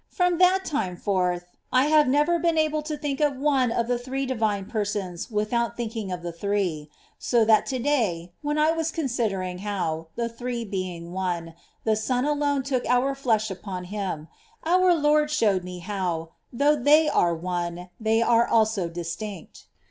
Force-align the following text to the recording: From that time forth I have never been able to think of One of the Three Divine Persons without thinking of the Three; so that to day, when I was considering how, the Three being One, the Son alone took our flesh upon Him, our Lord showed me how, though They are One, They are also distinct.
From 0.09 0.39
that 0.39 0.65
time 0.65 0.97
forth 0.97 1.45
I 1.71 1.85
have 1.85 2.07
never 2.07 2.39
been 2.39 2.57
able 2.57 2.81
to 2.81 2.97
think 2.97 3.19
of 3.21 3.37
One 3.37 3.71
of 3.71 3.85
the 3.87 3.99
Three 3.99 4.25
Divine 4.25 4.65
Persons 4.65 5.29
without 5.29 5.77
thinking 5.77 6.11
of 6.11 6.23
the 6.23 6.31
Three; 6.31 6.89
so 7.19 7.45
that 7.45 7.67
to 7.67 7.77
day, 7.77 8.31
when 8.41 8.57
I 8.57 8.71
was 8.71 8.89
considering 8.89 9.59
how, 9.59 10.07
the 10.15 10.27
Three 10.27 10.65
being 10.65 11.13
One, 11.13 11.53
the 11.83 11.95
Son 11.95 12.25
alone 12.25 12.63
took 12.63 12.83
our 12.87 13.13
flesh 13.13 13.51
upon 13.51 13.83
Him, 13.93 14.27
our 14.63 14.95
Lord 14.95 15.29
showed 15.29 15.63
me 15.63 15.77
how, 15.77 16.29
though 16.51 16.75
They 16.75 17.07
are 17.07 17.35
One, 17.35 17.91
They 17.99 18.23
are 18.23 18.47
also 18.47 18.89
distinct. 18.89 19.67